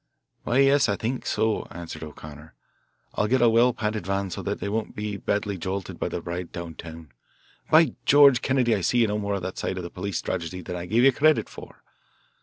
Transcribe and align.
"Why, 0.45 0.57
yes, 0.57 0.89
I 0.89 0.95
think 0.95 1.27
so," 1.27 1.67
answered 1.69 2.01
O'Connor. 2.03 2.55
"I'll 3.13 3.27
get 3.27 3.43
a 3.43 3.49
well 3.51 3.71
padded 3.71 4.07
van 4.07 4.31
so 4.31 4.41
that 4.41 4.59
they 4.59 4.67
won't 4.67 4.95
be 4.95 5.15
badly 5.15 5.59
jolted 5.59 5.99
by 5.99 6.09
the 6.09 6.23
ride 6.23 6.51
down 6.51 6.73
town. 6.73 7.11
By 7.69 7.93
George! 8.03 8.41
Kennedy, 8.41 8.73
I 8.73 8.81
see 8.81 8.97
you 8.97 9.05
know 9.07 9.19
more 9.19 9.35
of 9.35 9.43
that 9.43 9.59
side 9.59 9.77
of 9.77 9.93
police 9.93 10.17
strategy 10.17 10.61
than 10.61 10.75
I 10.75 10.87
gave 10.87 11.03
you 11.03 11.11
credit 11.11 11.47
for." 11.47 11.83